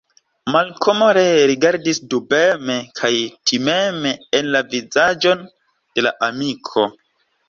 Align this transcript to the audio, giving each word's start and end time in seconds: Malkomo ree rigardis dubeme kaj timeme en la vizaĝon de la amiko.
Malkomo 0.53 1.07
ree 1.17 1.41
rigardis 1.49 1.99
dubeme 2.13 2.77
kaj 2.99 3.11
timeme 3.51 4.13
en 4.39 4.49
la 4.55 4.63
vizaĝon 4.71 5.45
de 5.99 6.07
la 6.07 6.15
amiko. 6.29 6.87